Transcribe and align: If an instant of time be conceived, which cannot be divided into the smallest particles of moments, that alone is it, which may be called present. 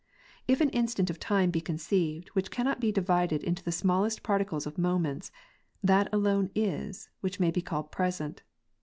If 0.47 0.61
an 0.61 0.71
instant 0.71 1.11
of 1.11 1.19
time 1.19 1.51
be 1.51 1.61
conceived, 1.61 2.29
which 2.29 2.49
cannot 2.49 2.79
be 2.79 2.91
divided 2.91 3.43
into 3.43 3.63
the 3.63 3.71
smallest 3.71 4.23
particles 4.23 4.65
of 4.65 4.79
moments, 4.79 5.31
that 5.83 6.11
alone 6.11 6.49
is 6.55 7.05
it, 7.05 7.09
which 7.21 7.39
may 7.39 7.51
be 7.51 7.61
called 7.61 7.91
present. 7.91 8.41